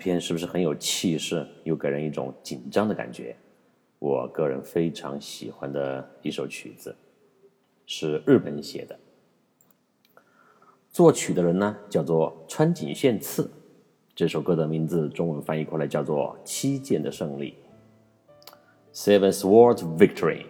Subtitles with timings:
[0.00, 3.36] 这个开篇是不是很有气势，又给人一种紧张的感觉？
[3.98, 6.96] 我个人非常喜欢的一首曲子，
[7.84, 8.98] 是日本写的，
[10.90, 13.50] 作曲的人呢叫做川井宪次。
[14.14, 17.54] 这首歌的名字中文翻译过来叫做《七剑的胜利》
[18.94, 20.46] （Seven s w o r d Victory）。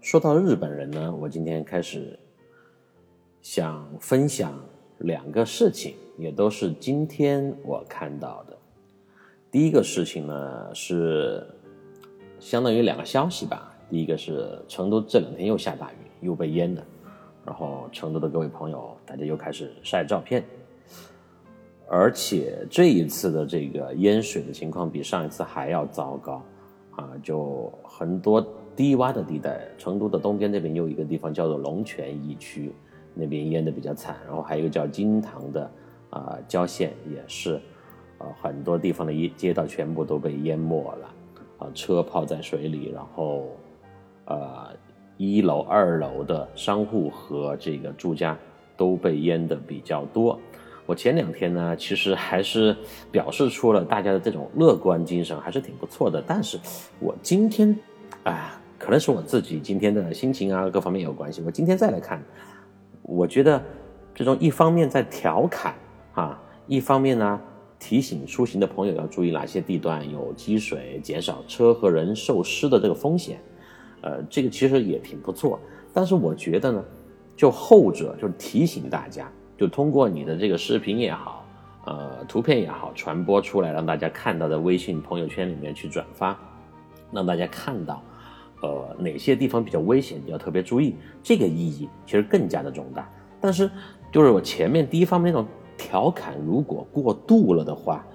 [0.00, 2.18] 说到日本人呢，我今天开始
[3.42, 4.64] 想分享
[5.04, 8.56] 两个事情，也都是今天我看到的。
[9.50, 11.46] 第一个事情呢是
[12.40, 13.70] 相当于两个消息吧。
[13.90, 16.82] 第一个是成都这两天又下大雨，又被淹了，
[17.44, 20.42] 然后成都的各位朋友，大家又开始晒照片。
[21.86, 26.42] 而且这一次的这个淹水的情况比上一次还要糟糕，
[26.96, 28.40] 啊，就很多
[28.74, 32.72] 低洼的地带，成都的东边那边有一个地方叫做龙泉驿区，
[33.14, 35.70] 那边淹的比较惨，然后还有一个叫金堂的
[36.10, 37.60] 啊郊县也是，
[38.18, 41.14] 啊很多地方的一街道全部都被淹没了，
[41.58, 43.48] 啊车泡在水里，然后，
[44.26, 44.68] 呃
[45.16, 48.36] 一楼二楼的商户和这个住家
[48.76, 50.38] 都被淹的比较多。
[50.86, 52.76] 我前两天呢，其实还是
[53.10, 56.22] 表示出了大家的这种乐观精神，还是挺不错的。
[56.26, 56.58] 但是
[57.00, 57.74] 我今天，
[58.24, 61.40] 啊，可能是我自己今天的心情啊，各方面有关系。
[61.46, 62.22] 我今天再来看，
[63.06, 63.62] 我觉得
[64.14, 65.74] 这种一方面在调侃
[66.14, 67.40] 啊，一方面呢
[67.78, 73.38] 提醒出行的朋友要注意哪些地段有积水，减少车和人受湿的这个风险。
[74.00, 75.60] 呃，这个其实也挺不错。
[75.92, 76.84] 但是我觉得呢，
[77.36, 79.30] 就后者就是提醒大家。
[79.56, 81.46] 就通过你的这个视频也好，
[81.86, 86.36] 呃，图片也好，传播出来，让大家看到的微信朋友圈里面去转发，
[87.12, 88.02] 让大家看到，
[88.64, 93.06] 呃，哪些地方比较危险，你要特别注意，这个意义其实更加的重大。
[93.40, 93.70] 但是，
[94.10, 98.06] 就是我前面第一方面那种调侃，如果过度了的话，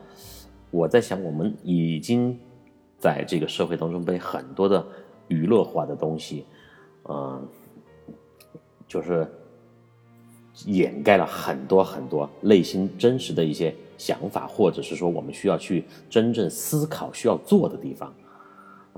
[0.72, 2.36] 我在想，我们已经
[2.98, 4.84] 在这个社会当中被很多的
[5.28, 6.46] 娱乐化的东西，
[7.08, 7.48] 嗯，
[8.88, 9.28] 就是。
[10.66, 18.14] 掩盖了很多很多内心真实的一些想法，或者是说我们需要去真正思考、需要做的地方。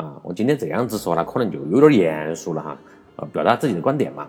[0.02, 2.78] 啊，我今天这样子说呢，可能就有点严肃了哈。
[3.18, 4.28] 呃，表达自己的观点嘛。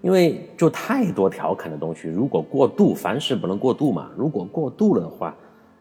[0.00, 4.10] 因为就太多调侃的东西，如果过度，凡事不能过度嘛。
[4.16, 5.34] 如果过度了的话，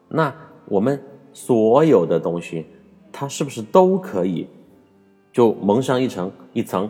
[0.10, 0.34] 那
[0.66, 1.00] 我们
[1.32, 2.66] 所有的东西，
[3.12, 4.48] 它是不是都可以
[5.32, 6.90] 就蒙上一层一层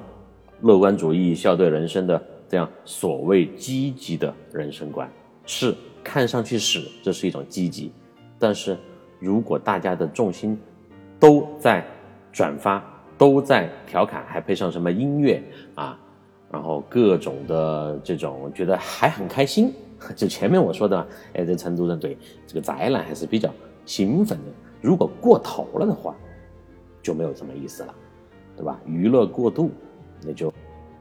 [0.61, 2.21] 乐观主义、笑对人生的？
[2.49, 5.11] 这样所谓积极的人生观
[5.45, 7.91] 是看上去是这是一种积极，
[8.39, 8.77] 但是
[9.19, 10.57] 如果大家的重心
[11.19, 11.85] 都在
[12.31, 12.83] 转发，
[13.17, 15.41] 都在调侃，还配上什么音乐
[15.75, 15.99] 啊，
[16.51, 19.73] 然后各种的这种觉得还很开心，
[20.15, 23.49] 就前面我说的，哎，这成都人对这个灾难还是比较
[23.85, 24.45] 兴奋的。
[24.81, 26.15] 如果过头了的话，
[27.01, 27.95] 就没有什么意思了，
[28.55, 28.79] 对吧？
[28.85, 29.71] 娱乐过度，
[30.23, 30.53] 那就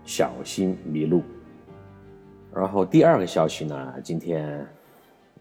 [0.04, 1.22] 小心迷路。
[2.54, 4.66] 然后第二个消息呢，今天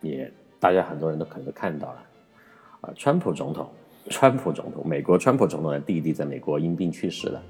[0.01, 0.29] 也
[0.59, 2.03] 大家很多人都可能都看到了，
[2.81, 3.69] 啊，川普总统，
[4.09, 7.41] 川普总统，美国川普总统的弟弟在美国因病去世了。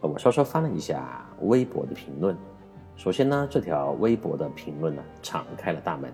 [0.00, 2.36] 我稍稍翻了一下微博的评论，
[2.96, 6.12] 首先呢，这条微博的评论呢，敞开了大门，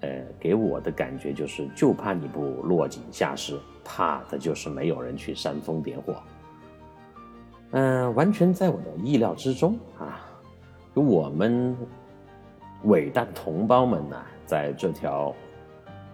[0.00, 6.14] 呃，给我的感觉就是，就怕你不落井下石，怕的就是没有人去煽风点火。
[7.72, 10.20] 嗯，完全在我的意料之中啊。
[10.94, 11.76] 我们
[12.84, 14.16] 伟大同胞们呢，
[14.46, 15.34] 在这条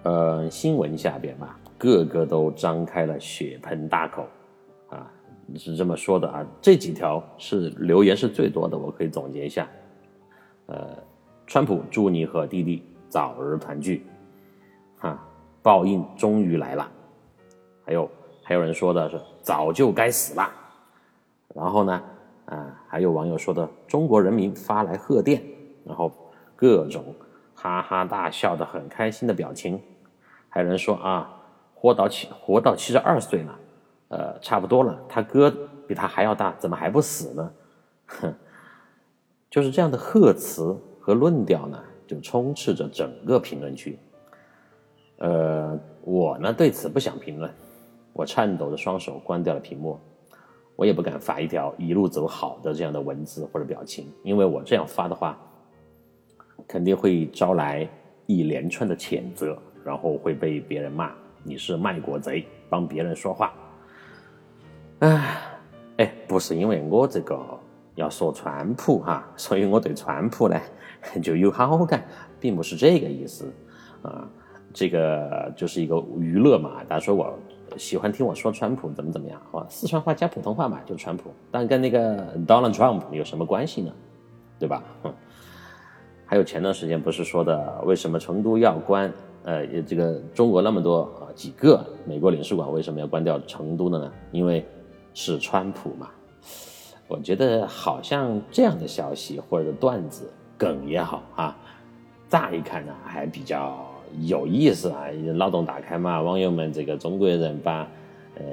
[0.05, 4.27] 呃新闻下边吧，个个都张开了血盆大口，
[4.91, 5.11] 啊，
[5.57, 6.47] 是这么说的啊。
[6.61, 9.67] 这几条是留言是最多的，我可以总结一下。
[10.67, 10.95] 呃，
[11.47, 14.05] 川普祝你和弟弟早日团聚，
[14.99, 15.19] 哈，
[15.63, 16.87] 报应终于来了。
[17.83, 18.11] 还有
[18.45, 20.47] 还有人说的是早就该死了，
[21.55, 22.03] 然后呢？
[22.45, 25.41] 啊，还有网友说的中国人民发来贺电，
[25.85, 26.13] 然后
[26.55, 27.15] 各种
[27.55, 29.81] 哈哈大笑的很开心的表情，
[30.51, 31.40] 还有人说啊，
[31.81, 33.59] 活到七活到七十二岁了，
[34.09, 35.51] 呃，差不多了，他哥
[35.89, 37.53] 比他还要大，怎么还不死呢？
[38.07, 38.35] 哼，
[39.49, 43.99] 就是这样的贺词和论调呢，就充斥着整个评论区。
[45.21, 47.51] 呃，我呢对此不想评论，
[48.13, 49.99] 我颤抖的双手关掉了屏幕。
[50.77, 55.39] 我也不敢发一条一路走好的这样的文字或者表情，因为我这样发的话，
[56.69, 57.89] 肯定会招来
[58.27, 61.13] 一连串的谴责，然后会被别人骂
[61.43, 63.53] 你是卖国贼，帮别人说话。
[65.01, 65.37] 哎，
[65.99, 67.39] 哎，不是因为我这个
[67.95, 70.61] 要说川普哈， 所以我对川普呢
[71.23, 72.05] 就有好感，
[72.39, 73.51] 并不是这个意思。
[74.03, 74.29] 啊，
[74.73, 76.85] 这个就是一个娱乐嘛。
[76.89, 77.39] 大家说我
[77.77, 79.67] 喜欢听我说川普怎么怎么样啊？
[79.69, 83.93] 四川话加普通话嘛，就川普，但跟那个 Donald Trump 有什么关系呢？
[84.59, 84.83] 对吧？
[85.05, 85.15] 嗯
[86.27, 89.13] 还有前段时间不是说的，为什么成都要关？
[89.45, 94.13] 呃，这个中国那么多啊，几个美国领事馆为什么要关掉成都的呢？
[94.33, 94.65] 因为
[95.15, 96.11] 是川普嘛。
[97.09, 101.57] 我觉得好像这样的消息或者段子梗也好啊，
[102.29, 103.85] 乍一看呢还比较
[104.21, 107.89] 有意思啊，脑洞打开嘛，网友们这个中国人把
[108.37, 108.45] 呃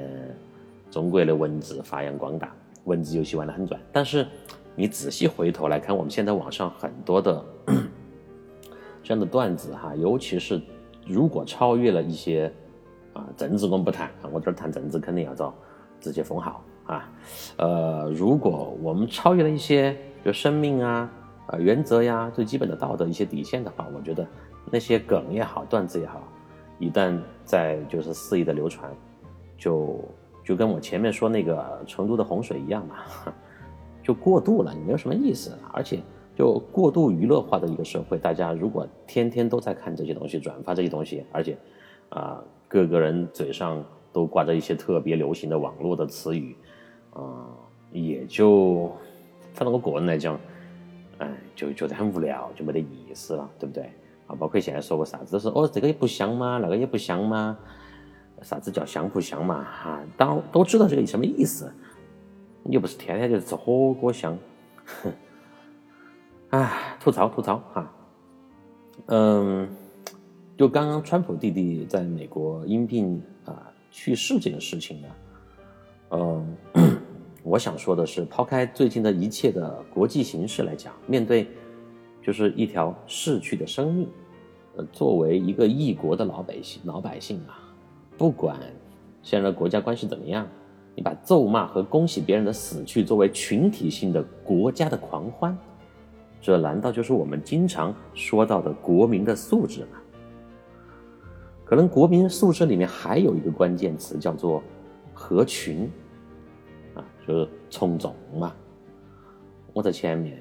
[0.90, 2.52] 中国的文字发扬光大，
[2.84, 3.80] 文字游戏玩得很转。
[3.92, 4.26] 但是
[4.74, 7.44] 你仔细回头来看，我们现在网上很多的
[9.04, 10.60] 这样的段子哈，尤其是
[11.08, 12.52] 如果超越了一些
[13.14, 15.54] 啊政治，我们不谈，我这谈政治肯定要找
[16.00, 16.62] 直接封号。
[16.86, 17.10] 啊，
[17.56, 21.10] 呃，如果我们超越了一些比如生命啊、
[21.46, 24.26] 啊原则呀、最基本的道德一些底线的话，我觉得
[24.70, 26.22] 那些梗也好、段子也好，
[26.78, 28.90] 一旦在就是肆意的流传，
[29.58, 30.02] 就
[30.42, 32.96] 就跟我前面说那个成都的洪水一样嘛，
[34.02, 35.52] 就过度了，你没有什么意思。
[35.72, 36.00] 而且
[36.38, 41.58] 就过度娱乐化的一个社会，大家如果天天都在看这些东西、转发这些东西，而且
[42.10, 46.56] 啊，各个人嘴上都挂着一些特别流行的网络的词语。
[47.12, 47.48] 啊，
[47.90, 48.92] 也就，
[49.52, 50.38] 反正我个人来讲，
[51.18, 53.90] 哎，就觉得很无聊，就没得意思了，对不对？
[54.28, 56.60] 啊，包括现在说个啥子都是哦，这个也不香吗？
[56.62, 57.58] 那个也不香吗？
[58.42, 59.64] 啥子叫香不香嘛？
[59.64, 61.68] 哈，当都知道这个什么意思，
[62.62, 64.38] 你又不是天天就是吃火锅香，
[64.84, 65.12] 哼，
[66.50, 67.92] 哎，吐槽吐槽哈，
[69.06, 69.68] 嗯，
[70.56, 75.08] 就刚刚川普弟弟在美国因病啊去世这件事情呢，
[76.10, 76.56] 嗯。
[77.44, 81.48] 我想说的是，抛开最近的一切的国际形势来讲，面对
[82.20, 84.08] 就是一条逝去的生命，
[84.76, 87.56] 呃，作为一个异国的老百姓，老百姓啊，
[88.18, 88.60] 不管
[89.22, 90.46] 现在国家关系怎么样，
[90.94, 95.56] 你把咒骂和恭喜别人的死去作为群体性的国家的狂欢，
[96.40, 99.98] 这难道就是我们经常说到的国民的素质吗？
[101.64, 104.62] 可能国民素质里面还有一个关键词叫做
[105.12, 105.90] 合群。
[106.94, 108.52] 啊就是从众嘛。
[109.74, 110.38] 我在前面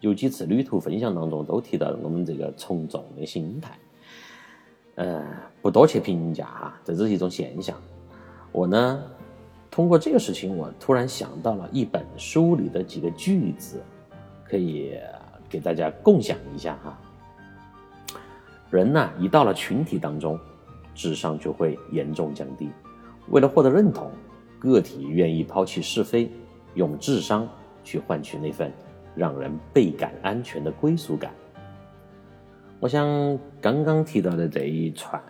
[0.00, 3.78] 有几次旅途分享当中都提到我们这个从众的心态，
[4.96, 5.24] 呃，
[5.62, 7.80] 不多去评价哈，这只是一种现象。
[8.52, 9.02] 我呢，
[9.70, 13.80] 通过这个事情，我突然想到了一本书里的几个句子，
[14.44, 14.98] 可以
[15.48, 16.98] 给大家共享一下哈。
[18.70, 20.38] 人呐，一到了群体当中，
[20.94, 22.70] 智商就会严重降低。
[23.28, 24.10] 为了获得认同。
[24.60, 26.28] 个体愿意抛弃是非，
[26.74, 27.48] 用智商
[27.84, 28.72] 去换取那份
[29.14, 31.32] 让人倍感安全的归属感。
[32.80, 33.06] 我想
[33.60, 35.22] 刚刚提到的这一串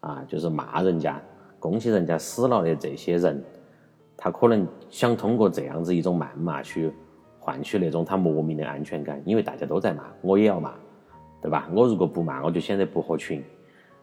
[0.00, 1.20] 啊，就是骂人家、
[1.58, 3.44] 恭喜人家死了的这些人，
[4.16, 6.90] 他可能想通过这样子一种谩骂去
[7.44, 10.72] 换取那种他莫名的安全感，因为大家都在骂，我也要骂，
[11.40, 11.68] 对吧？
[11.72, 13.42] 我如果不骂，我就显得不合群；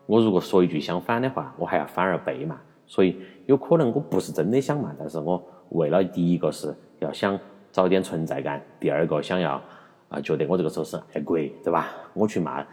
[0.06, 2.60] 我如果说一句相反的话，我还要反而被骂。
[2.86, 7.40] 所以有可能我不是真的想骂，但是我为了第一个是要想
[7.72, 9.62] 找点存在感，第二个想要
[10.10, 11.88] 啊觉得我这个时候是爱国，对吧？
[12.14, 12.66] 我去骂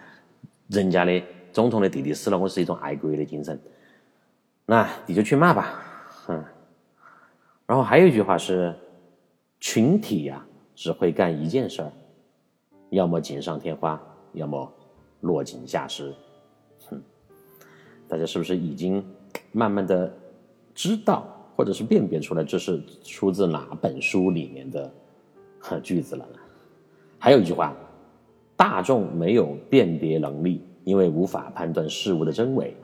[0.66, 3.56] 人家的总统的弟弟死了，我是一种爱国的精神。
[4.64, 5.80] 那你就去骂吧，
[6.26, 6.44] 嗯。
[7.66, 8.74] 然后还有一句话是，
[9.60, 10.44] 群体呀
[10.76, 11.90] 只会干一件事儿，
[12.90, 14.00] 要么锦上添花，
[14.34, 14.72] 要么
[15.22, 16.14] 落井下石。
[16.88, 17.02] 哼，
[18.06, 19.04] 大家是不是已经？
[19.52, 20.12] 慢慢的
[20.74, 24.92] 知道，或者是辨别出来这是出自哪本书里面的
[25.82, 26.38] 句子了呢。
[27.18, 27.74] 还有一句话，
[28.54, 32.76] 大众没有辨别能力，因为无法判断事物的真伪，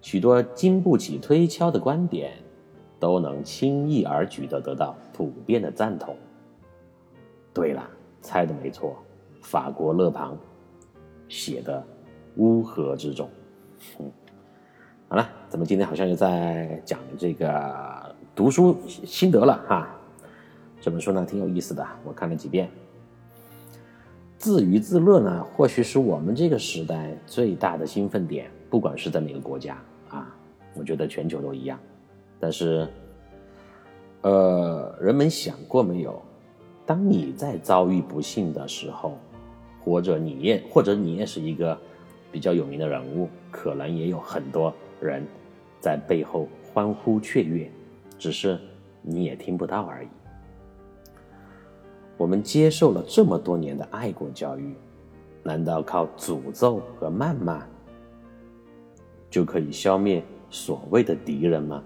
[0.00, 2.32] 许多经不起推敲的观点，
[2.98, 6.16] 都能轻易而举的得到普遍的赞同。
[7.54, 7.88] 对了，
[8.20, 8.96] 猜的没错，
[9.40, 10.36] 法国勒庞
[11.28, 11.80] 写的
[12.36, 13.28] 《乌合之众》。
[15.08, 19.88] 好了，咱们今天好像又在讲这个读书心得了哈。
[20.80, 22.68] 这本书呢挺有意思的，我看了几遍。
[24.36, 29.78] 自娱自乐呢，或许是我们这个时代最大的兴奋点，不管是在哪个国家
[30.10, 30.34] 啊，
[30.74, 31.78] 我觉得全球都一样。
[32.40, 32.86] 但是，
[34.22, 36.20] 呃，人们想过没有？
[36.86, 39.18] 当你在遭遇不幸的时候，
[39.80, 41.78] 或者你也或者你也是一个
[42.30, 44.74] 比较有名的人物，可能也有很多。
[45.00, 45.26] 人
[45.80, 47.70] 在背后欢呼雀跃，
[48.18, 48.58] 只是
[49.02, 50.08] 你也听不到而已。
[52.16, 54.74] 我们接受了这么多年的爱国教育，
[55.42, 57.66] 难道靠诅咒和谩骂
[59.28, 61.84] 就可以消灭所谓的敌人吗？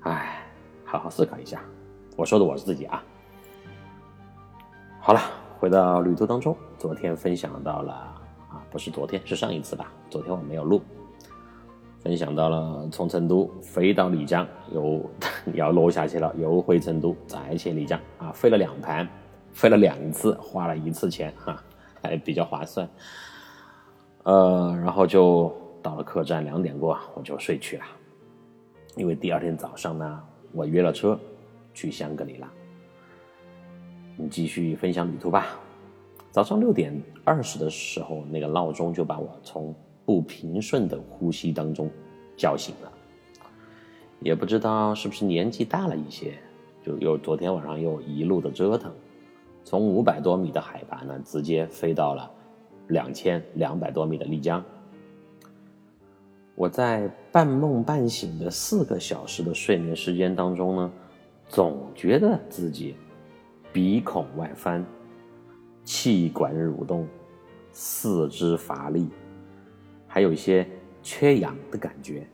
[0.00, 0.44] 哎，
[0.84, 1.62] 好好思考一下。
[2.20, 3.02] 我说的我是自己啊。
[5.00, 5.20] 好了，
[5.58, 7.94] 回到旅途当中，昨天分享到了
[8.50, 9.90] 啊，不是昨天，是上一次吧？
[10.10, 10.82] 昨天我没有录，
[12.02, 15.02] 分享到了从成都飞到丽江，又
[15.56, 19.08] 要落下去了，又回成都，再去丽江啊，飞了两盘，
[19.54, 21.56] 飞了两次，花了一次钱哈，
[22.02, 22.86] 还比较划算。
[24.24, 25.50] 呃，然后就
[25.80, 27.84] 到了客栈，两点过我就睡去了，
[28.94, 30.22] 因为第二天早上呢，
[30.52, 31.18] 我约了车
[31.80, 32.50] 去香格里拉。
[34.18, 35.58] 你继续分享旅途吧。
[36.30, 36.94] 早上六点
[37.24, 41.88] 二十的时候，那个闹钟就把我从不平顺的呼吸当中
[42.36, 42.92] 叫醒了。
[44.20, 46.34] 也不知道是不是年纪大了一些，
[46.84, 48.92] 就又昨天晚上又一路的折腾，
[49.64, 52.30] 从五百多米的海拔呢，直接飞到了
[52.88, 54.62] 两千两百多米的丽江。
[56.54, 60.92] 我在半梦半醒的四个小时的睡眠时间当中呢，
[61.50, 62.94] 总觉得自己。
[63.72, 64.84] 鼻孔外翻，
[65.84, 67.06] 气管蠕动，
[67.70, 69.08] 四肢乏力，
[70.08, 70.68] 还有一些
[71.04, 72.26] 缺氧的感觉。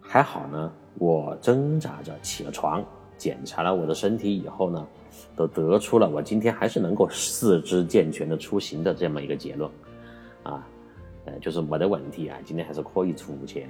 [0.00, 2.84] 还好呢，我挣扎着起了床，
[3.16, 4.86] 检查了我的身体以后呢，
[5.34, 9.70] 都得出了我今天还是能够四肢健全的出行的这么一个结论。
[10.42, 10.66] 啊，
[11.24, 13.68] 呃，就是没得问题啊，今天还是可以出去的。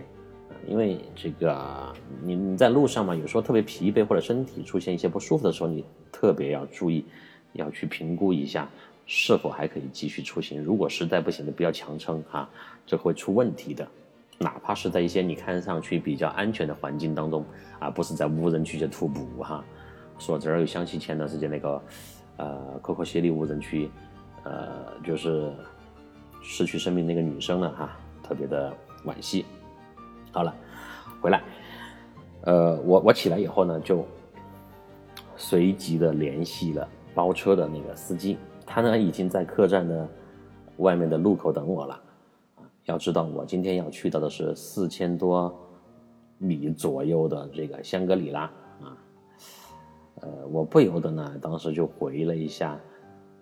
[0.69, 7.05] 因为这个，你你在路上嘛，有时候特别疲惫或者身体出现一些不舒服的时候，你特别要注意，
[7.55, 8.69] 要去评估一下
[9.07, 10.63] 是否还可以继续出行。
[10.63, 12.49] 如果实在不行的，不要强撑哈，
[12.87, 13.89] 这会出问题的。
[14.39, 17.45] 哪怕是在一些你看上去比较安全的环境当中
[17.81, 19.65] 啊，不是在无人区去徒步哈。
[20.19, 21.83] 说这儿又想起前段时间那个，
[22.37, 23.91] 呃，可可西里无人区，
[24.45, 25.51] 呃，就是
[26.43, 28.73] 失去生命那个女生了哈，特别的
[29.05, 29.45] 惋惜。
[30.39, 30.55] 好了，
[31.21, 31.43] 回来，
[32.43, 34.07] 呃，我我起来以后呢，就
[35.37, 40.09] 随即的联系了包车的那个司机，他呢已经在客栈的
[40.77, 42.01] 外面的路口等我了。
[42.85, 45.53] 要知道我今天要去到的是四千多
[46.39, 48.43] 米左右的这个香格里拉
[48.81, 48.95] 啊，
[50.21, 52.79] 呃，我不由得呢，当时就回了一下，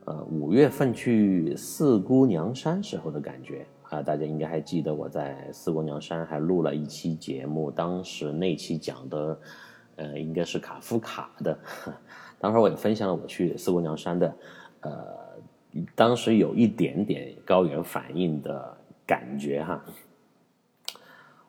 [0.07, 3.67] 呃，五月份去四姑娘山时候的感觉。
[3.97, 9.41] 啊，大家应该还记得我在四姑娘山还录了一期节目，当时那期讲的，
[9.97, 11.59] 呃，应该是卡夫卡的。
[12.38, 14.37] 当时我也分享了我去四姑娘山的，
[14.81, 14.93] 呃，
[15.95, 18.76] 当时有一点点高原反应的
[19.07, 19.83] 感觉哈。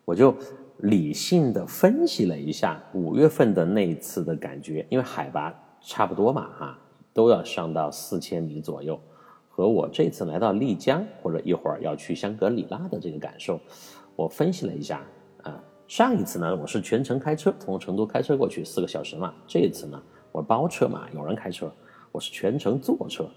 [0.06, 0.34] 我就
[0.78, 6.80] 理性的分析了一下五月份的那一次的感觉，因为海拔差不多嘛哈，
[7.14, 8.98] 都要上到四千米左右。
[9.58, 13.60] 和我这次来到丽江，或者一会儿要去香格里拉的这个感受，
[14.16, 15.04] 我分析了一下
[15.42, 15.60] 啊。
[15.88, 19.34] 上一次呢，我是全程开车，从成都开车过去四个小时嘛。
[19.48, 20.00] 这一次呢，
[20.32, 21.72] 我包车嘛，有人开车，
[22.12, 23.28] 我是全程坐车。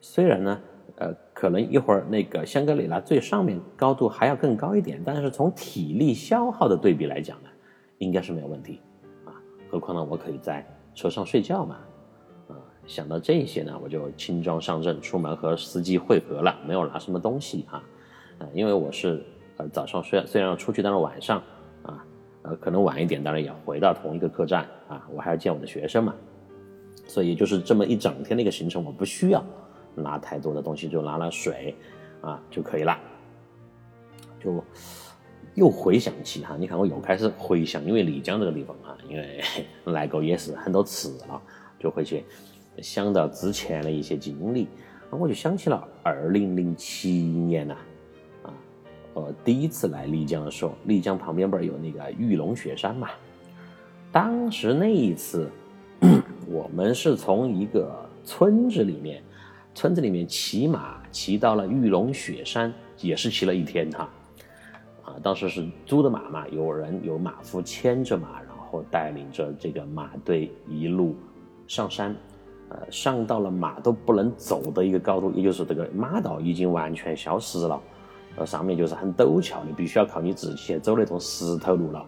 [0.00, 0.60] 虽然呢，
[0.94, 7.48] 呃，可能一会儿那个香格里拉最上面高度还要更高一点，但是从体力消耗的对比来讲呢，
[7.98, 8.80] 应该是没有问题
[9.24, 9.34] 啊。
[9.68, 10.64] 何况呢，我可以在
[10.94, 11.80] 车上睡觉嘛。
[12.86, 17.82] 想到这些呢，我就轻装上阵，出门和司机会合了，没有拿什么东西哈，
[18.38, 19.24] 呃，因为我是
[19.56, 21.42] 呃早上虽然虽然要出去，但是晚上
[21.82, 22.04] 啊，
[22.42, 26.14] 呃可能晚一点，当然也回到同一个客栈啊，我还要见我的学生嘛，
[27.06, 29.42] 所以就是这么一整天的一个行程，我不需要
[29.94, 31.74] 拿太多的东西，就拿了水
[32.20, 32.98] 啊就可以了，
[34.38, 34.62] 就
[35.54, 39.40] 又回想起哈，你看我又开始回想，因为丽江这个地方啊，因为
[39.92, 41.40] 来过也是很多次了，
[41.78, 42.22] 就回去。
[42.82, 44.68] 想到之前的一些经历，
[45.10, 47.76] 我就想起了二零零七年呐，
[48.42, 48.52] 啊，
[49.14, 53.08] 呃，第一次来丽江的时候，丽江旁边不是有那个玉龙雪山嘛？
[54.10, 55.48] 当时那一次，
[56.48, 59.22] 我们是从一个村子里面，
[59.74, 64.08] 村子里面骑马骑到了玉龙雪山，也是骑了一天哈，
[65.04, 71.14] 啊，当时是租的马嘛，有人有马夫牵着马，然后带领着这个马队一路
[71.68, 72.14] 上山。
[72.70, 77.80] 呃，上到了马都不能走的一个高度，也就是这个马道已经完全消失了，
[78.36, 82.04] 呃，上面就是很陡峭，的必须要靠你自己去走那种石头路了。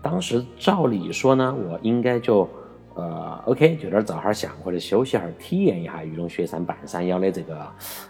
[0.00, 2.48] 当时照理说呢，我应该就
[2.94, 7.66] 呃，OK，就点照哈相或者休息哈，体验一下玉龙雪山半山腰的这个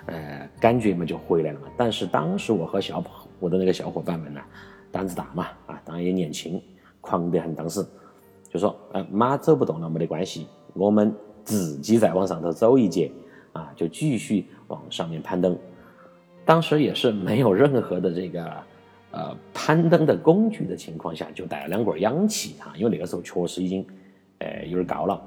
[0.06, 1.66] 呃感觉嘛，就回来了嘛。
[1.76, 3.02] 但是当时我和小
[3.40, 4.40] 我的那个小伙伴们呢，
[4.92, 6.62] 胆子大嘛，啊，当然也年轻，
[7.00, 7.52] 狂得很。
[7.54, 7.84] 当时
[8.48, 11.12] 就说，呃，马走不动了没得关系，我们。
[11.44, 13.10] 自己再往上头走一截，
[13.52, 15.56] 啊，就继续往上面攀登。
[16.44, 18.44] 当时也是没有任何的这个
[19.12, 23.86] 呃攀登的工具的情况下，就带了两管氧气啊，因为那个时候确实已经
[24.38, 25.20] 呃有点高了，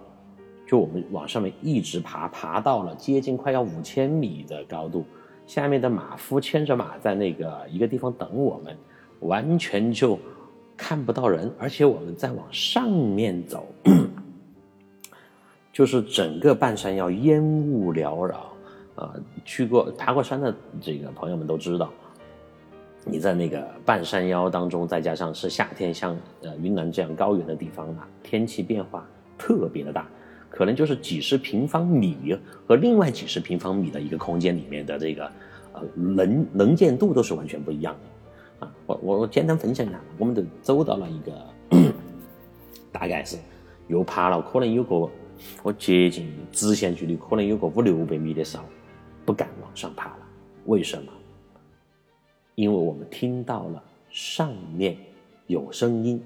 [0.68, 5.06] 就我们往上面一直爬，爬到了接近快要五千米的高度，
[5.46, 8.76] 下面的马夫牵着马在那个一个地方等我们，
[9.20, 10.18] 完全就
[10.76, 13.66] 看不到人，而且我们在往上面走，
[15.74, 18.50] 就是整个半山腰烟雾缭绕。
[18.96, 19.12] 啊，
[19.44, 21.90] 去过爬过山的这个朋友们都知道，
[23.04, 29.04] 你在那个半山腰当中，再加上是夏天，像呃云南这样高原的地方啊，天气变化
[29.36, 30.08] 特别的大，
[30.48, 35.26] 可能就是几十平方米和另外几十平方米的一个空间里面的这个
[35.74, 38.72] 呃能能见度都是完全不一样的啊。
[38.86, 41.92] 我我我简单分享一下，我们都走到了一个
[42.94, 43.38] 大概是
[43.88, 45.10] 又爬了，可能有个
[45.62, 48.64] 我接近直线距离，可能有个五六百米的时候。
[49.26, 50.18] 不敢往上爬了，
[50.66, 51.10] 为什么？
[52.56, 54.98] 因为我们听到了上面
[55.48, 56.22] 有声音，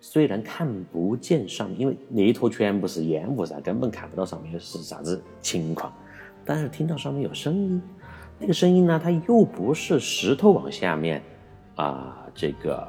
[0.00, 5.92] 虽然看不见上面，因为那一坨全部是烟雾噻，根本看不到上面是啥子情况，
[6.44, 7.80] 但是听到上面有声音，
[8.36, 11.22] 那个声音呢，它又不是石头往下面
[11.76, 12.84] 啊，这个，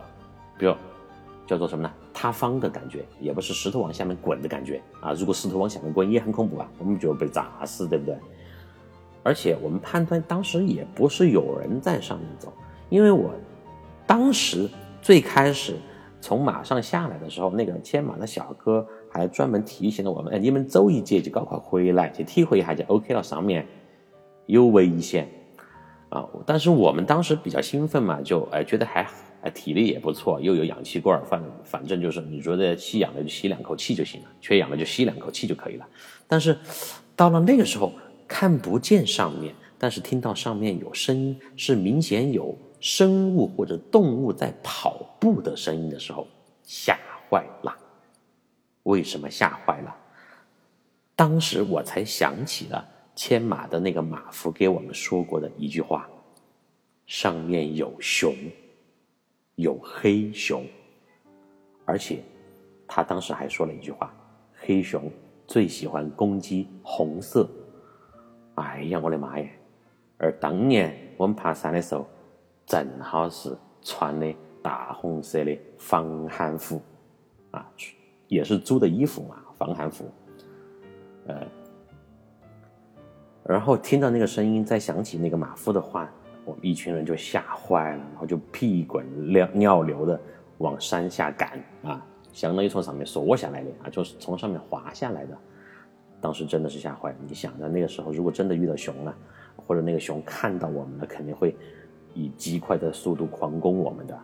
[0.57, 0.73] 比如
[1.45, 1.93] 叫做什么呢？
[2.13, 5.13] 塌方的感觉，也不是石头往下面滚的感觉啊。
[5.13, 8.15] 如果石头往下面滚也很恐怖啊，我们就被砸死，对不对？
[9.23, 12.51] 而且我们判断当时也不是有人在上面走，
[12.89, 13.31] 因为我
[14.07, 14.67] 当时
[15.01, 15.75] 最开始
[16.19, 23.21] 从马上下来的时候，那个牵马的小哥还专门提醒了我们：“哎，你们走一节就赶快回来，去体会一下就 OK 了。
[23.21, 23.65] 上面
[24.47, 25.29] 有危险
[26.09, 35.87] 啊！”但是我们当时比较兴奋嘛，就哎觉得还好哎体力也不错，又有氧气罐，反反正就是你觉得吸氧了就吸两口气就行了，缺氧了就吸两口气就可以了。
[36.27, 36.57] 但是
[37.15, 37.91] 到了那个时候。
[38.33, 46.25] 看不见上面，但是听到上面有声音，是明显有生物或者动物在跑步的声音的时候，
[46.63, 46.97] 吓
[47.29, 47.77] 坏了。
[48.83, 49.93] 为什么吓坏了？
[51.13, 56.09] 当时我才想起了牵马的那个马夫给我们说过的一句话：
[57.05, 58.33] 上面有熊，
[59.55, 60.65] 有黑熊，
[61.85, 62.19] 而且
[62.87, 64.13] 他当时还说了一句话：
[64.53, 65.11] 黑熊
[65.45, 67.49] 最喜欢攻击红色。
[68.55, 69.49] 哎呀，我的妈呀！
[70.17, 72.07] 而当年我们爬山的时候，
[72.65, 76.81] 正好是穿的大红色的防寒服，
[77.51, 77.67] 啊，
[78.27, 80.05] 也是租的衣服嘛，防寒服。
[81.27, 81.47] 呃，
[83.43, 86.11] 然后听到那个声音，再想起那个马夫的话，
[86.61, 90.19] 一群人就吓坏了，然后就屁滚尿尿流的
[90.57, 95.37] 往山下赶啊，相当于从上面缩下来的啊，就是从上面滑下来的。
[96.19, 97.17] 当时真的是吓坏了。
[97.27, 99.15] 你想，在那个时候，如果真的遇到熊了，
[99.55, 101.55] 或者那个熊看到我们了，肯定会
[102.13, 104.15] 以极快的速度狂攻我们的。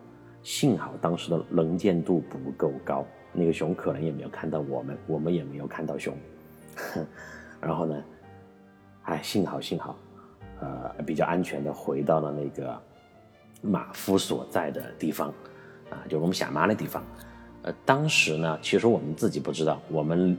[0.44, 6.16] 幸好当时的能见度不够高，那个熊可能也没有看到我们， 我们也没有看到熊。
[7.60, 8.04] 然后呢，
[9.02, 9.96] 哎，幸好幸好，
[10.60, 12.80] 呃，比较安全的回到了那个
[13.62, 15.28] 马夫所在的地方，
[15.90, 17.02] 啊，就是我们下马的地方。
[17.62, 20.36] 呃，当时呢，其实我们自己不知道，我们。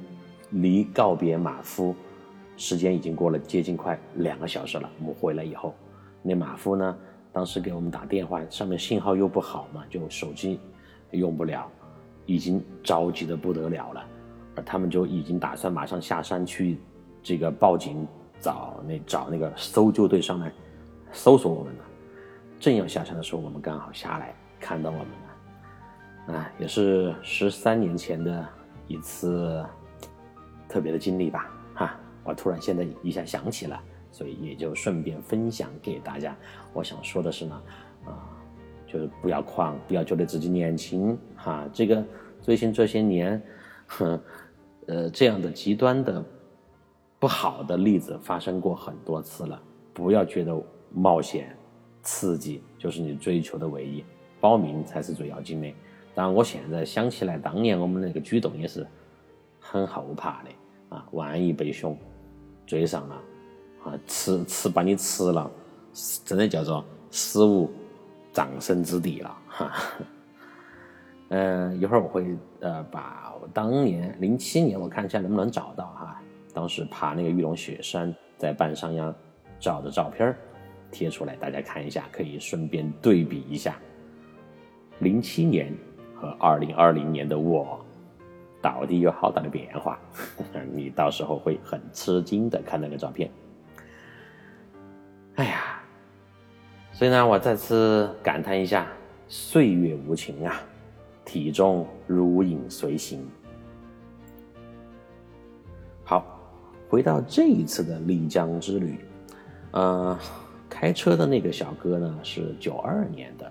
[0.54, 1.94] 离告别马夫，
[2.58, 4.90] 时间已经过了接近快两个小时了。
[5.00, 5.76] 我们回来以后，
[6.24, 6.98] 那马夫呢，
[7.32, 10.60] 当时给我们打电话，上面信号又不好嘛，就手机
[11.12, 11.70] 用不了，
[12.26, 14.04] 已经着急的不得了了。
[14.56, 16.80] 而他们就已经打算马上下山去
[17.22, 18.08] 这个报警，
[18.41, 20.52] 找那找那个搜救队上来
[21.12, 21.84] 搜索我们了。
[22.60, 26.36] 正要下山的时候，我们刚好下来看到我们了。
[26.36, 28.47] 啊，也是十三年前的
[28.88, 29.65] 一次。
[30.71, 31.99] 特别的经历吧，哈！
[32.23, 36.38] 我突然现在一下想起了，所以也就顺便分享给大家。
[36.73, 37.62] 我想说的是呢，
[38.06, 38.21] 啊，
[38.86, 41.67] 就是不要狂，不要觉得自己年轻，哈！
[41.73, 42.06] 这个
[42.39, 43.41] 最近这些年，
[43.88, 44.21] 哼，
[44.86, 46.23] 呃，这样的极端的
[47.20, 49.62] 不好的例子发生过很多次了。
[49.94, 50.60] 不要觉得
[50.94, 51.56] 冒险、
[52.02, 54.04] 刺激就是你追求的唯一，
[54.40, 55.74] 保命才是最要紧的。
[56.16, 58.88] 当然，我现在想起来，当年我们那个举动也是
[59.60, 60.50] 很后怕的。
[60.90, 61.96] 啊，万一被熊
[62.66, 63.16] 追上了，
[63.84, 65.52] 啊，吃吃把你吃了，
[66.26, 67.70] 真的叫做死无
[68.34, 69.72] 葬身之地了，哈。
[71.28, 76.19] 嗯，一会儿我会呃把我当年零七年我看一下能不能找到哈，
[76.54, 79.14] 当时爬那个玉龙雪山在半山腰
[79.60, 80.36] 照的照片
[80.92, 83.76] 贴出来，大家看一下，可以顺便对比一下
[85.00, 85.74] 零七年
[86.16, 87.80] 和二零二零年的我。
[88.62, 89.98] 到底有好大的变化？
[90.74, 93.32] 你到时候会很吃惊的看那个照片。
[95.36, 95.82] 哎呀，
[96.92, 98.86] 所以呢，我再次感叹一下，
[99.30, 100.62] 岁月无情啊，
[101.24, 103.26] 体重如影随形。
[106.89, 108.99] 回到这一次的丽江之旅，
[109.71, 110.17] 呃，
[110.67, 113.49] 开车的那个小哥呢是九二年的，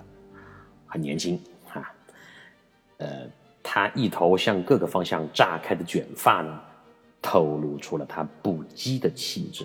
[0.87, 1.40] 很年轻
[1.72, 1.92] 啊，
[2.96, 3.29] 呃，
[3.62, 6.61] 他一头向各个方向炸开的卷发呢，
[7.22, 9.64] 透露出了他不羁的气质。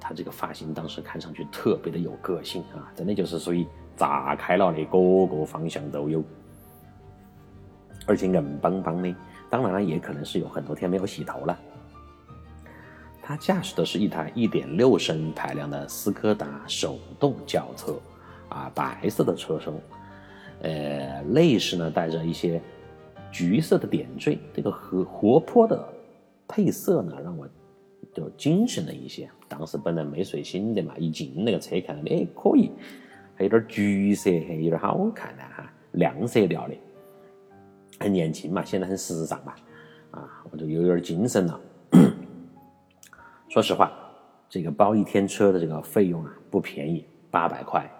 [0.00, 3.64] 他这个发型当时看上去特别的有个性啊，真的就是属于
[3.96, 6.24] 炸开了的，各个方向都有，
[8.06, 9.14] 而且硬邦邦的。
[9.48, 11.58] 当然了，也可能是有很多天没有洗头了。
[13.28, 18.00] 他驾驶的是一台1.6升排量的斯柯达手动轿车，
[18.48, 19.70] 啊，白色的车身，
[20.62, 22.58] 呃，内饰呢带着一些
[23.30, 25.86] 橘色的点缀，这个活活泼的
[26.48, 27.46] 配色呢让我
[28.14, 29.28] 就精神了一些。
[29.46, 32.70] 当时本来没睡醒的嘛，一进那个车看到，哎，可以，
[33.34, 36.74] 还有点橘色，还有点好看的哈，亮色调的，
[38.00, 39.54] 很年轻嘛，显得很时尚嘛，
[40.12, 41.60] 啊，我就有点精神了。
[43.48, 43.90] 说实话，
[44.46, 47.90] 这个包一天车的这个费用啊不便宜，八百块，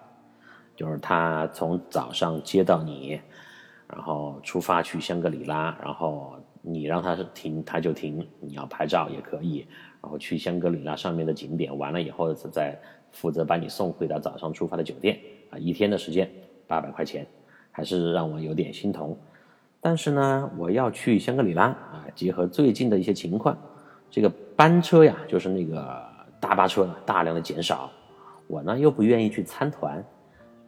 [0.77, 3.19] 就是他从早上接到你，
[3.89, 9.67] 然后出发去香格里拉，然后你让他停他就停，你要拍照也可以，
[10.03, 12.79] 然后去香格里拉上面的景点完了以后再
[13.11, 16.31] 负责把你送回到早上出发的酒店啊，一天的时间
[16.67, 17.27] 八百块钱，
[17.73, 19.17] 还是让我有点心疼。
[19.81, 23.57] 但是呢，我要去香格里拉啊，结合最近的一些情况。
[24.11, 26.05] 这个班车呀，就是那个
[26.41, 27.89] 大巴车大量的减少，
[28.49, 30.05] 我呢又不愿意去参团，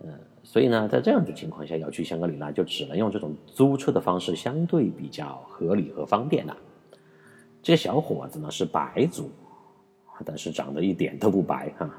[0.04, 0.08] 嗯，
[0.44, 6.56] 所以呢，在这样的情况下要去香格里拉，就只能用这种租车的方式，相对比较合理和方便了。
[7.60, 9.28] 这小伙子呢是白族，
[10.24, 11.90] 但是长得一点都不白哈，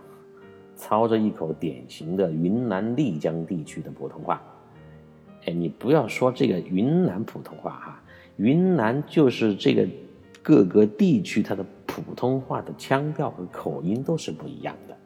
[0.78, 4.42] 操着一口典型的云南丽江地区的普通话。
[5.46, 8.02] 哎，你不要说这个云南普通话哈，
[8.38, 9.86] 云南就是这个。
[10.42, 14.98] 各个地区它的普通话的腔调和口音都是不一样的，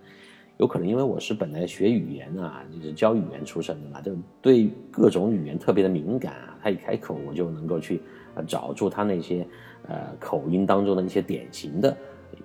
[0.58, 6.58] 有可能因为我是本来学语言啊，就是教语言出身的嘛，就对各种语言特别的敏感啊。
[6.64, 8.02] 他一开口，我就能够去
[8.36, 9.46] 呃找出他那些
[9.88, 11.96] 呃口音当中的一些典型的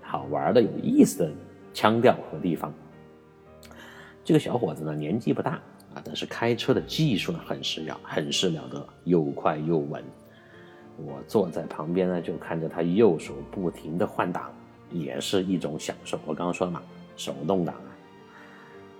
[0.02, 1.30] 好玩的、有意思的
[1.72, 2.72] 腔调和地方。
[4.24, 5.52] 这个小伙子呢，年纪不大
[5.94, 10.02] 啊，但是开车的技术呢很是了，很是了得，又快又稳。
[11.06, 14.50] 我坐在旁边呢，就看着他右手不停的换挡，
[14.90, 16.18] 也是一种享受。
[16.26, 16.82] 我刚刚说了嘛，
[17.16, 17.90] 手动挡啊，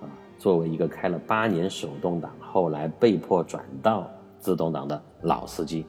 [0.01, 0.05] 啊，
[0.37, 4.09] 作为一个开了八年手动挡，后来被迫转到
[4.39, 5.85] 自动挡的老司机，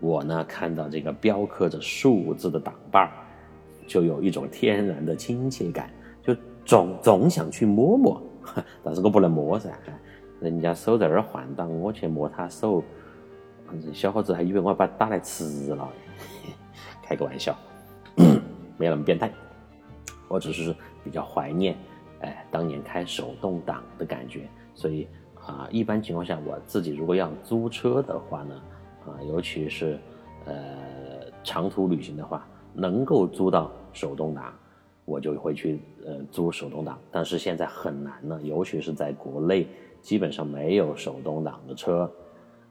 [0.00, 3.10] 我呢看到这个标刻着数字的挡把，
[3.86, 5.90] 就有一种天然的亲切感，
[6.22, 8.22] 就总总想去摸摸，
[8.82, 9.70] 但是我不能摸噻，
[10.40, 12.82] 人家手在那儿换挡，我去摸他手。
[13.66, 15.88] 反正小伙子还以为我要把打来吃了，
[17.02, 17.56] 开个玩笑，
[18.76, 19.30] 没有那么变态。
[20.28, 21.76] 我只是比较怀念，
[22.20, 24.48] 哎，当年开手动挡的感觉。
[24.74, 25.06] 所以
[25.46, 28.62] 啊，一般情况下，我自己如果要租车的话呢，
[29.06, 29.98] 啊，尤其是
[30.46, 30.54] 呃
[31.42, 34.52] 长途旅行的话，能够租到手动挡，
[35.04, 36.98] 我就会去呃租手动挡。
[37.12, 39.68] 但是现在很难了，尤其是在国内，
[40.00, 42.10] 基本上没有手动挡的车，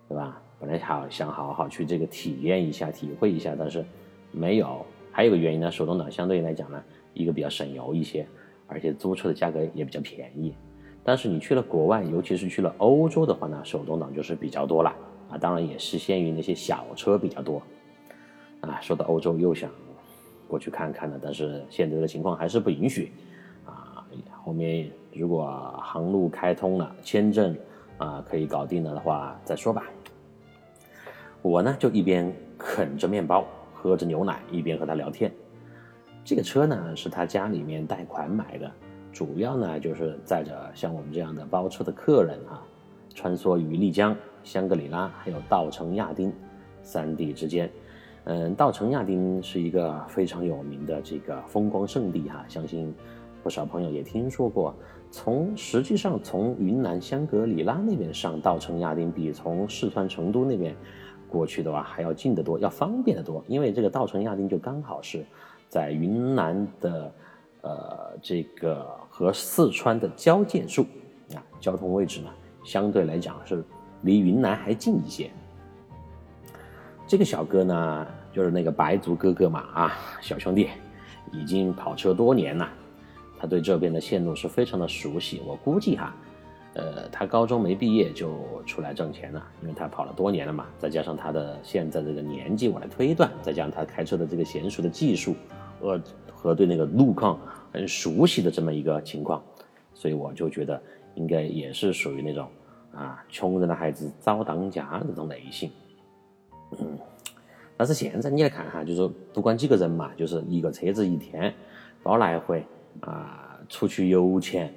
[0.09, 0.41] 对吧？
[0.63, 3.83] 本来好想好好去这个体验一下、体会一下，但是
[4.31, 4.85] 没有。
[5.11, 6.81] 还有个原因呢，手动挡相对来讲呢，
[7.13, 8.25] 一个比较省油一些，
[8.65, 10.55] 而且租车的价格也比较便宜。
[11.03, 14.95] 但是你去了国外，尤其是去了欧洲的话呢，手动挡就是比较多了
[15.29, 15.37] 啊。
[15.37, 17.61] 当然也是限于那些小车比较多
[18.61, 18.79] 啊。
[18.79, 19.69] 说到欧洲又想
[20.47, 23.11] 过去看看了，但是现在的情况还是不允许
[23.65, 24.07] 啊。
[24.41, 27.53] 后面如果航路开通了，签证
[27.97, 29.83] 啊可以搞定了的话再说吧。
[31.43, 35.29] 我呢就一边啃着面包，喝着牛奶，一边和他聊天。
[36.23, 38.71] 这个车呢是他家里面贷款买的，
[39.11, 42.63] 主要呢就是载着像我们这样的包车的客人啊，
[43.13, 46.31] 穿梭于丽江、香格里拉还有稻城亚丁
[46.81, 47.69] 三地之间。
[48.23, 52.95] 嗯，稻城亚丁是一个非常有名的这个风光胜地哈，相信
[53.43, 54.73] 不少朋友也听说过。
[55.11, 60.73] 从实际上从云南香格里拉那边上稻城亚丁，比从四川成都那边。
[61.33, 65.25] 过去的话还要近得多，要方便得多，因为这个稻城亚丁就刚好是
[65.67, 67.11] 在云南的
[67.61, 70.85] 呃这个和四川的交界处
[71.33, 72.29] 啊，交通位置呢
[72.63, 73.63] 相对来讲是
[74.03, 75.31] 离云南还近一些。
[77.07, 80.69] 这个小哥呢就是那个白族哥哥嘛啊，小兄弟
[81.31, 82.69] 已经跑车多年了，
[83.39, 85.41] 他对这边的线路是非常的熟悉。
[85.47, 86.15] 我估计哈，
[86.75, 95.35] 呃，他高中没毕业就出来挣钱了，因为他跑了多年了嘛，再加上他的现在这个年纪，我来推断，再加上他开车的这个娴熟的技术，
[95.81, 96.01] 呃，
[96.33, 97.39] 和对那个路况
[97.71, 99.43] 很熟悉的这么一个情况，
[99.93, 100.81] 所以我就觉得
[101.13, 102.47] 应该也是属于那种
[102.91, 105.69] 啊，穷人的孩子早当家这种类型。
[106.79, 106.97] 嗯，
[107.77, 111.53] 但是现在你来看哈，就是不管几个人嘛，就是一个车子一天
[112.01, 112.65] 包来回
[113.01, 114.73] 啊，出去油钱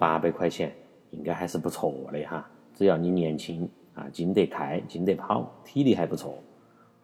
[0.00, 0.74] 八百块钱。
[1.10, 6.38] 应该还是不错的哈，只要你年轻啊，经得开，经得跑，体力还不错，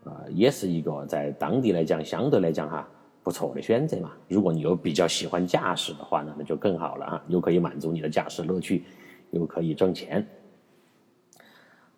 [0.05, 2.89] 啊，也是一个在当地来讲，相对来讲哈
[3.23, 4.13] 不错的选择嘛。
[4.29, 8.85] 如果你又比较喜欢驾驶的话呢，那就更好了啊，又可以满足你的驾驶乐趣，
[9.31, 10.27] 又可以挣钱。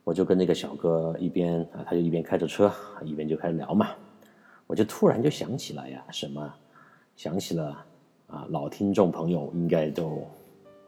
[0.04, 2.70] 我就跟那个小哥一边啊，他就一边开着车，
[3.02, 3.88] 一边就开始聊嘛。
[4.66, 6.54] 我就突然就想起来呀，什么？
[7.16, 7.84] 想起了
[8.26, 10.26] 啊，老听众朋友应该都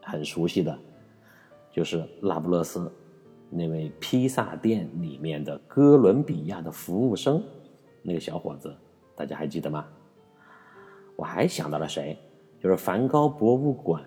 [0.01, 0.77] 很熟悉的。
[1.77, 2.91] 就是那不勒斯
[3.51, 7.39] 那位披萨店里面的哥伦比亚的服务生，
[8.01, 8.75] 那个小伙子，
[9.15, 9.85] 大家还记得吗？
[11.15, 12.17] 我还想到了谁？
[12.59, 14.03] 就是梵高博物馆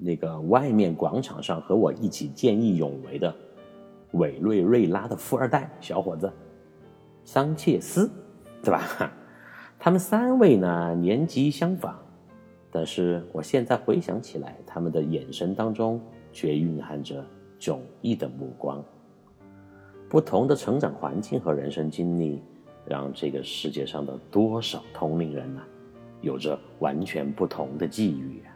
[0.00, 3.36] 那个外面广场上和我一起见义勇为的
[4.12, 6.32] 委内瑞拉的富二代小伙子
[7.24, 8.10] 桑切斯，
[8.62, 9.12] 对吧？
[9.78, 11.94] 他们三位呢年纪相仿，
[12.70, 16.00] 但是我现在回想起来，他们的眼神当中。
[16.32, 17.24] 却蕴含着
[17.60, 18.82] 迥异的目光。
[20.08, 22.42] 不同的成长环境和人生经历，
[22.84, 25.62] 让这个世界上的多少同龄人呢，
[26.20, 28.52] 有着完全不同的际遇啊！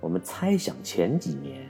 [0.00, 1.68] 我们猜想前几年，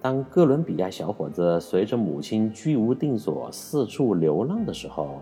[0.00, 5.20] 当哥伦比亚小伙子随着母亲居无定所四处流浪的时候，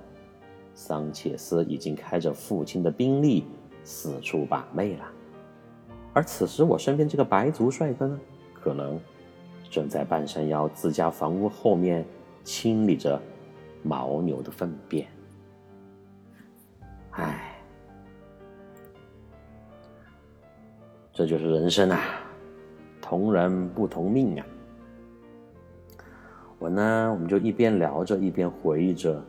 [0.75, 3.45] 桑切斯已经开着父亲的宾利
[3.83, 5.05] 四处把妹了。
[6.13, 8.21] 而此时我身边这个白族帅哥呢？
[8.63, 9.01] 可能
[9.71, 12.05] 正在半山腰自家房屋后面
[12.45, 13.21] 清理着
[13.83, 15.07] 牦牛的粪便。
[17.11, 17.59] 唉，
[21.13, 22.01] 这就是人生啊，
[23.01, 24.47] 同人不同命啊。
[26.59, 29.21] 我呢，我们就一边聊着，一边回忆着，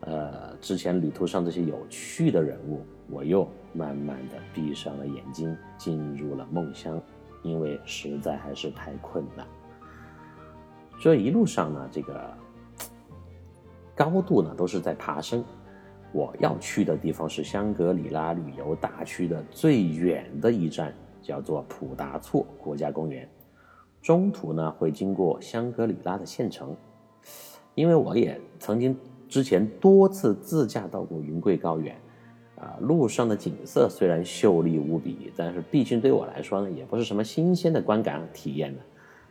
[0.00, 2.84] 呃，之前旅途上这些有趣的人物。
[3.08, 7.00] 我又慢慢的闭上了眼睛，进入了梦乡。
[7.44, 9.46] 因为实在还是太困难。
[10.98, 12.34] 这一路上呢，这个
[13.94, 15.44] 高度呢都是在爬升。
[16.10, 23.28] 我要去的地方是香格里拉旅游大区的最远的一站，叫做普达措国家公园。
[24.00, 26.74] 中途呢会经过香格里拉的县城。
[27.74, 28.96] 因为我也曾经
[29.28, 32.00] 之前多次自驾到过云贵高原。
[32.64, 38.80] 啊，路上的景色虽然秀丽无比，但是毕竟对我来说呢，也不是什么新鲜的观感体验呢。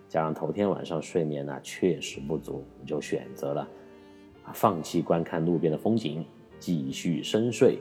[0.08, 3.68] 加上头天晚上睡眠呢确实不足，我就选择了
[4.54, 6.24] 放弃观看路边的风景，
[6.60, 7.80] 继续深睡。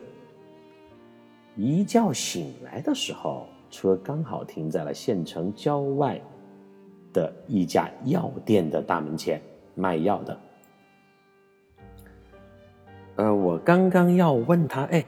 [1.55, 6.19] 一觉醒来的时候，车刚好停在了县城郊外
[7.13, 9.39] 的一家药店的大门前，
[9.75, 10.41] 卖药的。
[13.17, 15.05] 呃，我刚刚要问他，哎。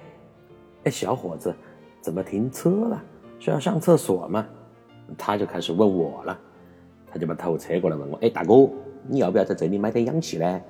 [0.85, 1.55] 哎，小伙子，
[2.01, 3.03] 怎么停车了？
[3.40, 4.47] 是要上厕所吗？
[5.18, 6.38] 他就开始问我了，
[7.07, 8.70] 他就把头侧过来问我：“哎，大哥，
[9.07, 10.61] 你要不要在这里买点氧气呢？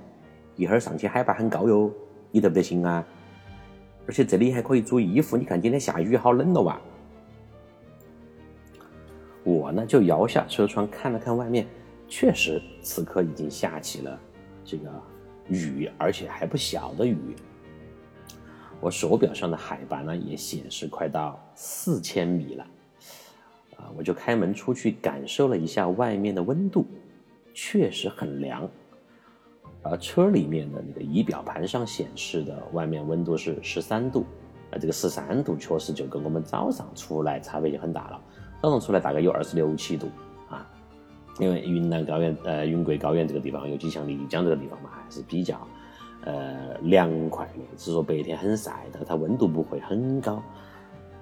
[0.57, 1.93] 一会儿上去海拔很高哟，
[2.33, 3.05] 你得不得行啊？
[4.07, 6.81] 而且这里还可以租衣服，你看今天下雨好冷了哇！”
[9.45, 11.67] 我呢就摇下车窗看了看外面，
[12.09, 14.19] 确实此刻已经下起了
[14.65, 14.91] 这个
[15.49, 17.37] 雨，而且还不小的雨。
[18.85, 22.67] 我手表上的海拔呢也显示快到四千米了，
[23.79, 26.85] 啊，我就开门出去感受了一下外面的温度，
[27.55, 28.69] 确实很凉。
[29.81, 34.27] 而车里面的那个仪表盘上显示的外面温度是十三度，
[34.71, 38.21] 啊，这个十三度确实就跟我们早上出来差别就很大了。
[38.61, 40.11] 早上出来大概有二十六七度
[40.51, 40.71] 啊，
[41.41, 45.67] 因为云南高原呃云贵高原这个地方，尤其像丽江这个地方嘛，还是比较。
[46.25, 50.43] 呃，凉快的，只是说白天很晒，的它温度不会很高。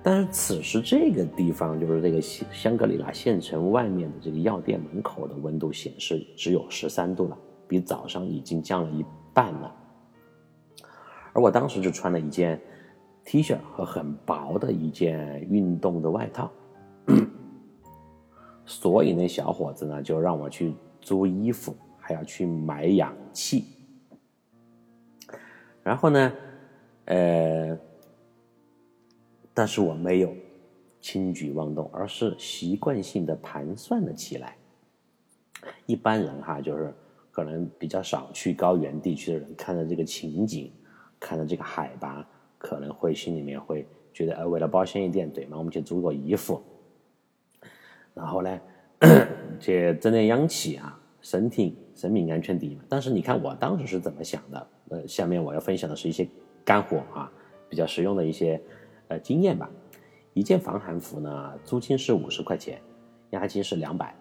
[0.01, 7.37] 但是此时这个地方，就是这个香格里拉县城外面的这个药店门口的温度显示只有十三度了，
[7.67, 9.75] 比早上已经降了一半了。
[11.33, 12.61] 而我当时就穿了一件
[13.25, 16.51] T 恤和很薄的一件运动的外套，
[18.67, 23.65] 所以那小伙子呢就让我去租衣服，还要去买氧气。
[25.83, 26.33] 然后呢，
[27.07, 27.79] 呃，
[29.53, 30.35] 但是我没有
[31.01, 34.57] 轻举妄动，而是习惯性的盘算了起来。
[35.87, 36.93] 一般人哈，就是
[37.31, 40.73] 可能比较少去高原地区的人，看到这个情景，
[41.19, 42.25] 看到这个海拔，
[42.59, 45.59] 可能会心里面会觉得，呃，为了保险一点，对吗？
[45.59, 46.63] 我们去租个衣服，
[48.15, 48.61] 然后呢，
[49.59, 52.83] 去整点氧气啊，身体生命安全第一嘛。
[52.91, 54.67] 但是你看我当时是怎么想的？
[54.91, 56.29] 呃，下面我要分享的是一些
[56.63, 57.33] 干货啊，
[57.71, 58.61] 比较实用的一些
[59.09, 59.71] 呃经验吧。
[60.35, 62.79] 一件防寒服呢，租金是五十块钱，
[63.31, 64.15] 押金是两百，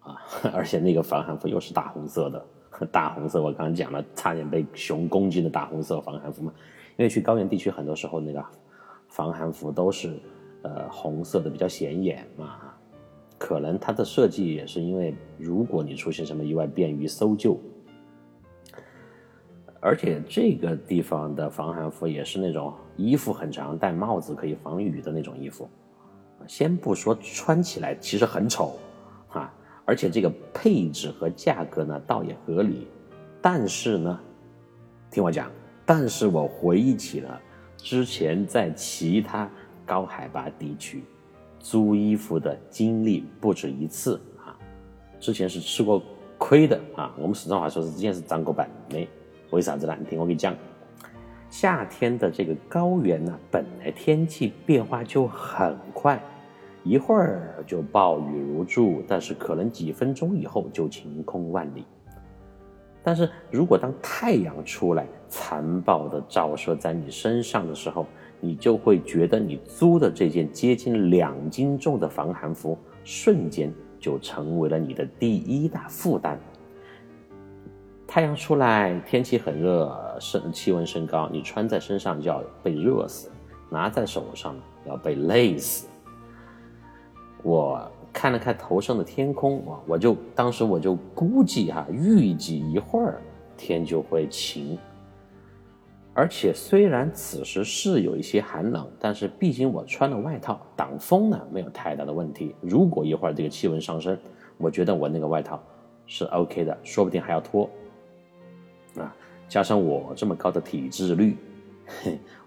[0.00, 0.16] 啊，
[0.52, 2.46] 而且那个防寒服又是大红色的，
[2.92, 6.52] 大红色，我刚刚讲了，差点被熊攻击的大红色防寒服嘛。
[6.96, 8.44] 因为去高原地区，很多时候那个
[9.08, 10.18] 防寒服都是
[10.62, 12.67] 呃红色的，比较显眼嘛。
[13.38, 17.58] 可能它的设计也是因为，如果你出现什么意外，便于搜救。
[19.80, 25.68] 而且这个地方的防寒服也是那种衣服很长、戴帽子可以防雨的那种衣服。
[26.48, 28.76] 先不说穿起来其实很丑，
[29.28, 32.88] 啊，而且这个配置和价格呢倒也合理。
[33.40, 34.18] 但是呢，
[35.12, 35.48] 听我讲，
[35.86, 37.40] 但是我回忆起了
[37.76, 39.48] 之前在其他
[39.86, 41.04] 高海拔地区
[41.70, 44.56] 租衣服的经历不止一次啊。
[45.20, 46.02] 之前是吃过
[46.38, 47.14] 亏的啊。
[47.18, 49.06] 我们四川话说是之前是长过板的。
[49.50, 49.94] 为啥子呢？
[50.00, 50.56] 你听我给你讲，
[51.50, 56.18] 夏天的这个高原呢，本来天气变化就很快，
[56.84, 61.84] 一会儿就暴雨如注，但是可能几分钟以后就晴空万里。
[63.02, 68.06] 但是如果当太阳出来，残暴的照射在你身上的时候，
[68.40, 76.38] 你就会觉得你租的这件接近两斤重的防寒服，瞬间就成为了你的第一大负担。
[78.06, 83.30] 太阳出来，天气很热，升气温升高，你穿在身上就要被热死，
[83.68, 85.86] 拿在手上要被累死。
[87.42, 93.20] 我看了看头上的天空，我我就当时我就估计哈，预计一会儿
[93.56, 94.78] 天就会晴。
[96.18, 102.56] 而且虽然此时是有一些寒冷，但是毕竟我穿了外套挡风呢，没有太大的问题。
[102.60, 104.18] 如果一会儿这个气温上升，
[104.56, 105.62] 我觉得我那个外套
[106.08, 107.70] 是 OK 的，说不定还要脱。
[108.96, 109.14] 啊，
[109.48, 111.36] 加上我这么高的体脂率，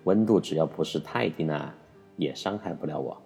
[0.04, 1.74] 温度只要不是太低呢，
[2.18, 3.18] 也伤害不了我。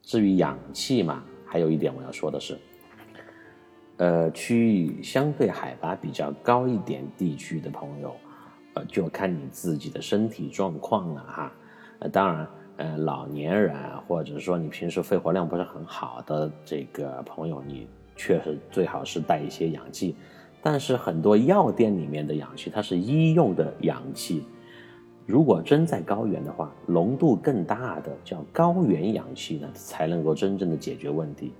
[0.00, 2.56] 至于氧气嘛，还有一点我要说的是，
[3.98, 8.16] 呃，区域相对海拔比较高一点地区的朋友，
[8.84, 11.52] 就看你自己的身体状况了哈。
[11.98, 13.74] 呃，当然，呃，老年人
[14.06, 20.14] 或者说你平时肺活量不是很好的这个朋友，你确实最好是带一些氧气。
[20.62, 24.44] 但是很多药店里面的氧气，它是医用的氧气。
[25.24, 31.52] 如果真在高原的话，浓度更大的叫高原氧气呢，才能够真正的解决问题。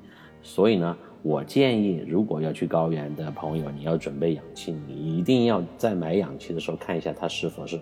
[0.46, 7.80] 所以呢，我建议，如果要去高原的朋友，你要准备氧气，你一定要在买氧气的时候看一下它是否是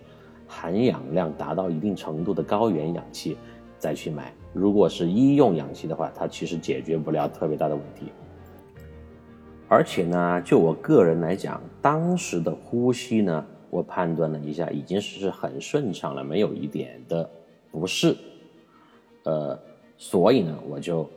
[0.49, 3.37] 含氧量达到一定程度的高原氧气，
[3.79, 4.33] 再去买。
[4.55, 8.07] 如果是医用氧气的话，它其实解决不了特别大的问题。
[9.69, 17.29] 而且呢，就我个人来讲，当时的呼吸呢，我判断了一下，已经是很顺畅了，没有一点的
[17.71, 18.17] 不适。
[19.25, 19.59] 呃，
[19.99, 21.09] 所以呢，我就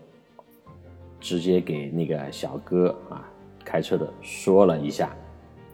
[1.19, 3.27] 直接给那个小哥啊，
[3.65, 5.15] 开车的说了一下，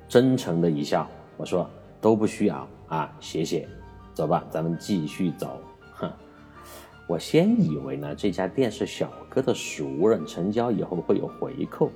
[0.08, 1.70] 真诚的一笑，我说
[2.00, 3.68] 都不需要啊，谢谢，
[4.14, 5.60] 走吧，咱们继续走。
[5.94, 6.12] 哼，
[7.08, 11.92] 我先以为呢，这家店是小哥的熟人，成交以后会有回扣。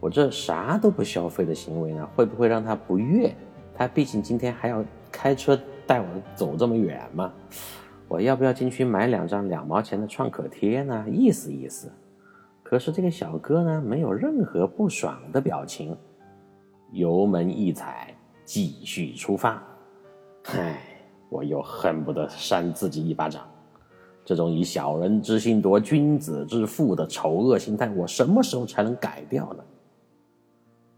[0.00, 3.34] 我这啥都不消费的行为呢，会不会让他不悦？
[3.74, 7.32] 他毕竟今天还要开车带我走这么远嘛。
[8.06, 11.04] 我要不要进去买两张两毛钱的创可贴呢？
[11.10, 11.92] 意思意思。
[12.68, 15.96] 可是这个小哥呢，没有任何不爽的表情，
[16.92, 18.14] 油门一踩，
[18.44, 19.66] 继续出发。
[20.48, 20.78] 唉，
[21.30, 23.48] 我又恨不得扇自己一巴掌。
[24.22, 29.64] 这种以小人之心夺君子之腹的丑恶心态，我什么时候才能改掉呢？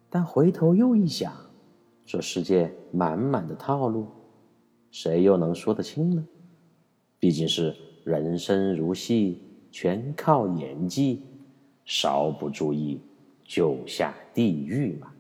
[0.09, 1.33] 但回头又一想，
[2.05, 4.09] 这世界满满的套路，
[4.91, 6.27] 谁又能说得清呢？
[7.21, 9.41] 毕竟是人生如戏，
[9.71, 11.23] 全靠演技，
[11.91, 13.01] 稍不注意
[13.43, 15.13] 就下地狱嘛。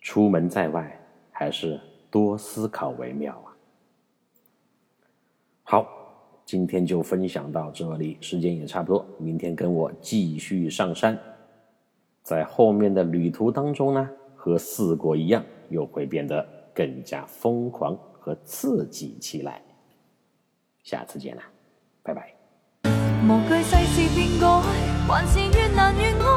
[0.00, 1.00] 出门在外，
[1.32, 3.50] 还是多思考为妙啊。
[5.64, 5.84] 好，
[6.44, 11.18] 今天就分享到这里，时间也差不多，明天跟我继续上山。
[12.22, 19.60] 在后面的旅途当中呢，和四国一样，又会变得更加疯狂和刺激起来。
[20.84, 21.42] 下次见啦，
[22.04, 22.32] 拜拜。
[24.38, 24.46] 改，
[25.08, 26.35] 还是越难越爱，